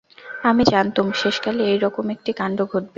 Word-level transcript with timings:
আমি 0.43 0.63
জানতুম 0.71 1.07
শেষকালে 1.15 1.63
এইরকম 1.67 2.05
একটি 2.15 2.31
কাণ্ড 2.39 2.57
ঘটবে। 2.63 2.89